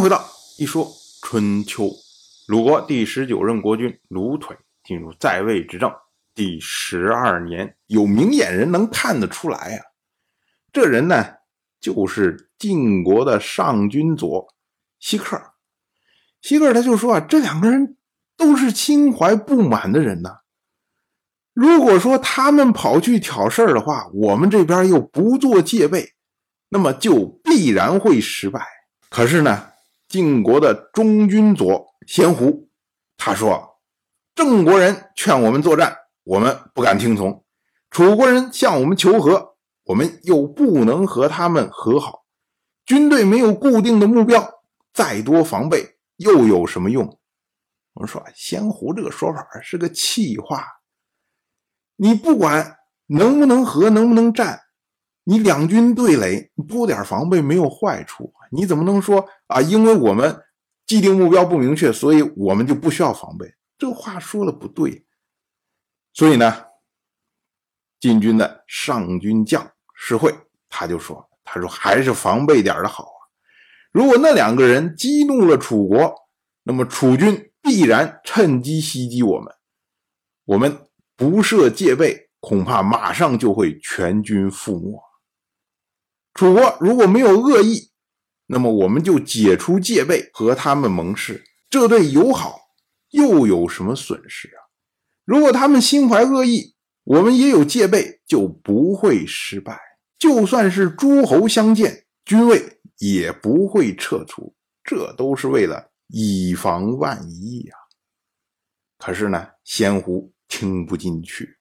[0.00, 0.24] 回到
[0.58, 0.88] 一说
[1.22, 1.90] 春秋。
[2.46, 5.92] 鲁国第十九任国君鲁腿进入在位执政
[6.34, 9.84] 第十二年，有明眼人能看得出来啊，
[10.72, 11.24] 这人呢
[11.80, 14.54] 就是晋国的上君佐
[15.00, 15.40] 西克。
[16.40, 17.96] 西克他就说啊，这两个人
[18.36, 20.38] 都是心怀不满的人呐。
[21.52, 26.12] 如果说他们跑去挑事儿的话，我们这边又不做戒备，
[26.68, 28.64] 那么就必然会失败。
[29.10, 29.72] 可是呢，
[30.08, 32.70] 晋国的中军佐先胡
[33.18, 33.78] 他说
[34.34, 37.44] ：“郑国人劝我们作战，我们不敢听从；
[37.90, 42.24] 楚国人向我们求和，我们又不能和他们和好。
[42.86, 44.62] 军队没有固定的目标，
[44.94, 47.18] 再多防备又有什么用？”
[47.92, 50.64] 我们说，先胡这个说法是个气话。
[51.96, 52.78] 你不管
[53.08, 54.62] 能不能和，能不能战。
[55.30, 58.32] 你两军对垒，多点防备没有坏处。
[58.50, 59.60] 你怎么能说啊？
[59.60, 60.34] 因为我们
[60.86, 63.46] 既定目标不明确，所以我们就不需要防备。
[63.76, 65.04] 这话说的不对。
[66.14, 66.64] 所以呢，
[68.00, 70.34] 晋军的上军将士会
[70.70, 73.20] 他就说：“他说还是防备点的好啊。
[73.92, 76.14] 如果那两个人激怒了楚国，
[76.62, 79.54] 那么楚军必然趁机袭击我们。
[80.46, 84.98] 我们不设戒备，恐怕马上就会全军覆没。”
[86.38, 87.90] 楚国如果没有恶意，
[88.46, 92.60] 那么我们就解除戒备，和他们盟誓，这对友好
[93.10, 94.70] 又有什么损失啊？
[95.24, 99.80] 如果他们心怀恶意，我们也有戒备，就不会失败。
[100.16, 107.74] 就算是诸侯相见，军位也不会撤出，这都是为了以防万一呀。
[108.96, 111.58] 可是呢，仙狐听不进去，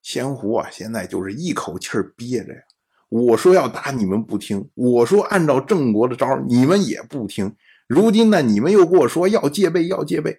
[0.00, 2.62] 仙狐啊，现在就是一口气憋着呀。
[3.10, 7.56] 我说要打你们不听，我说按照郑国的招你们也不听。
[7.88, 10.38] 如今呢，你们又跟我说要戒备，要戒备，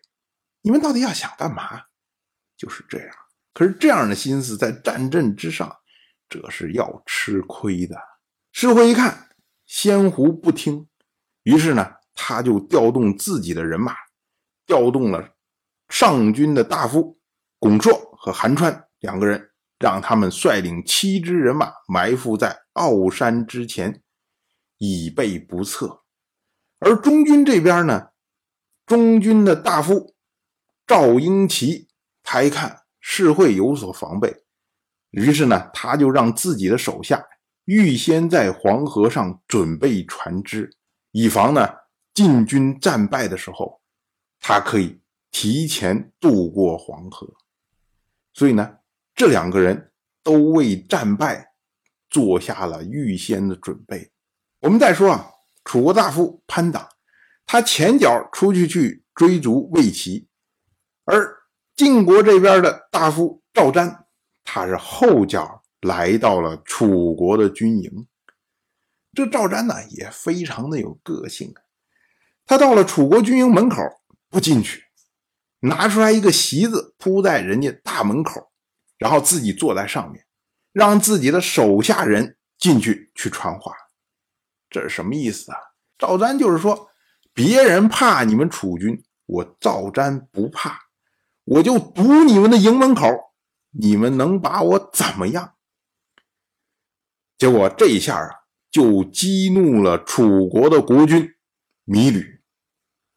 [0.61, 1.81] 你们到底要想干嘛？
[2.55, 3.09] 就是这样。
[3.53, 5.75] 可是这样的心思在战阵之上，
[6.29, 7.97] 这是要吃亏的。
[8.53, 9.27] 士会一看，
[9.65, 10.87] 仙狐不听，
[11.43, 13.93] 于是呢，他就调动自己的人马，
[14.65, 15.35] 调动了
[15.89, 17.19] 上军的大夫
[17.59, 19.50] 巩硕和韩川两个人。
[19.81, 24.03] 让他们率领七支人马埋伏在奥山之前，
[24.77, 26.03] 以备不测。
[26.77, 28.09] 而中军这边呢，
[28.85, 30.13] 中军的大夫
[30.85, 31.87] 赵英奇
[32.21, 34.43] 他一看是会有所防备，
[35.09, 37.25] 于是呢，他就让自己的手下
[37.65, 40.69] 预先在黄河上准备船只，
[41.11, 41.67] 以防呢
[42.13, 43.81] 晋军战败的时候，
[44.39, 47.27] 他可以提前渡过黄河。
[48.35, 48.77] 所以呢。
[49.21, 49.91] 这两个人
[50.23, 51.53] 都为战败
[52.09, 54.11] 做下了预先的准备。
[54.61, 55.29] 我们再说啊，
[55.63, 56.89] 楚国大夫潘党，
[57.45, 60.27] 他前脚出去去追逐魏齐，
[61.05, 61.37] 而
[61.75, 64.05] 晋国这边的大夫赵瞻，
[64.43, 68.07] 他是后脚来到了楚国的军营。
[69.13, 71.61] 这赵瞻呢，也非常的有个性啊，
[72.47, 73.83] 他到了楚国军营门口
[74.31, 74.85] 不进去，
[75.59, 78.50] 拿出来一个席子铺在人家大门口。
[79.01, 80.23] 然后自己坐在上面，
[80.71, 83.73] 让自己的手下人进去去传话，
[84.69, 85.57] 这是什么意思啊？
[85.97, 86.87] 赵瞻就是说，
[87.33, 90.77] 别人怕你们楚军，我赵瞻不怕，
[91.45, 93.07] 我就堵你们的营门口，
[93.71, 95.55] 你们能把我怎么样？
[97.39, 98.29] 结果这一下啊，
[98.69, 101.27] 就激怒了楚国的国君
[101.87, 102.43] 芈吕。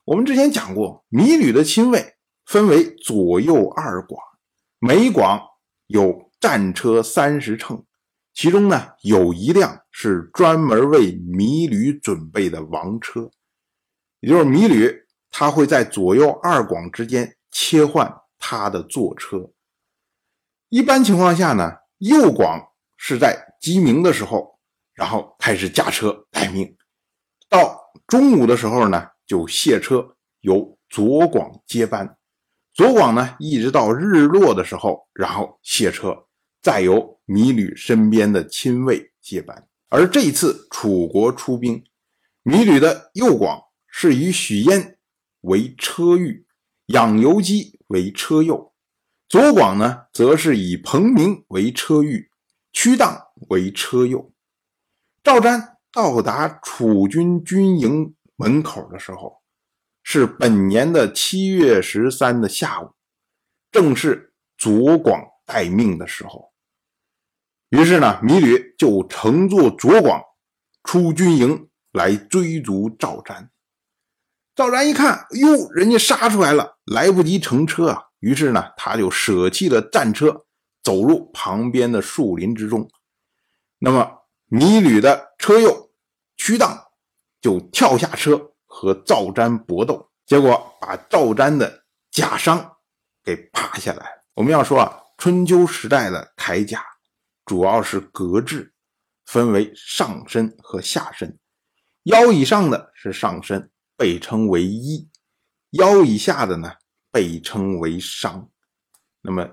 [0.05, 2.15] 我们之前讲过，芈吕的亲卫
[2.47, 4.19] 分为左右二广，
[4.79, 5.54] 每广。
[5.87, 7.85] 有战车三十乘，
[8.33, 13.31] 其中呢有一辆是专门为芈吕准备的王车，
[14.21, 19.51] 也就是芈吕他会在左右二广之间切换他的坐车。
[20.69, 24.59] 一般情况下呢，右广是在鸡鸣的时候，
[24.95, 26.77] 然后开始驾车待命，
[27.49, 32.17] 到中午的时候呢就卸车，由左广接班。
[32.75, 36.27] 左广呢，一直到日落的时候，然后卸车，
[36.61, 39.69] 再由芈吕身边的亲卫接班。
[39.91, 41.85] 而这一次楚国出兵，
[42.43, 44.99] 芈吕的右广是以许嫣
[45.43, 46.49] 为车御，
[46.87, 48.73] 养由基为车右；
[49.29, 52.29] 左广呢，则是以彭明为车御，
[52.73, 53.17] 屈当
[53.51, 54.33] 为车右。
[55.23, 59.44] 赵瞻到达楚军军营门口的时候。
[60.15, 62.93] 是本年的七月十三的下午，
[63.73, 66.53] 正是左广待命的时候。
[67.71, 70.23] 于是呢，芈吕就乘坐左广
[70.85, 73.49] 出军营来追逐赵瞻。
[74.55, 80.47] 赵瞻一看，哟，人家杀出来了，来不及乘车啊，于是呢，他就舍弃了战车，
[80.81, 82.89] 走入旁边的树林之中。
[83.81, 85.91] 那么米吕的车右
[86.37, 86.85] 屈当
[87.41, 92.77] 就跳下车和赵瞻搏斗，结果把赵瞻的甲伤
[93.23, 94.25] 给扒下来。
[94.35, 96.85] 我们要说啊，春秋时代的铠甲
[97.45, 98.75] 主要是革制，
[99.27, 101.39] 分为上身和下身，
[102.03, 103.71] 腰以上的是上身。
[103.97, 105.09] 被称为衣，
[105.71, 106.73] 腰以下的呢
[107.13, 108.51] 被称为伤。
[109.21, 109.49] 那么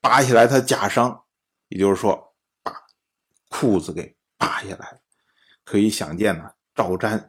[0.00, 1.24] 扒下来他甲伤，
[1.68, 2.74] 也就是说把
[3.50, 4.98] 裤子给扒下来，
[5.62, 7.28] 可以想见呢赵瞻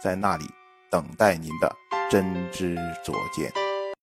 [0.00, 0.44] 在那里
[0.90, 1.74] 等待您的
[2.10, 3.67] 真知灼见。